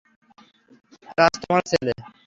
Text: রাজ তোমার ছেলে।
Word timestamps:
রাজ 1.17 1.33
তোমার 1.41 1.63
ছেলে। 1.71 1.93